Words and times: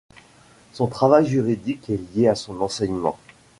Son 0.73 0.87
travail 0.87 1.27
juridique 1.27 1.91
est 1.91 2.01
lié 2.15 2.27
à 2.27 2.33
son 2.33 2.59
enseignement. 2.61 3.19